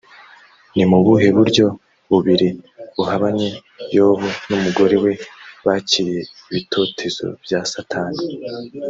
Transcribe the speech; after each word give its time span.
ni 0.75 0.83
mu 0.89 0.97
buhe 1.05 1.27
buryo 1.37 1.65
bubiri 2.11 2.49
buhabanye 2.97 3.49
yobu 3.95 4.27
n’umugore 4.47 4.95
we 5.03 5.11
bakiriye 5.65 6.21
ibitotezo 6.49 7.25
bya 7.43 7.59
satani 7.73 8.23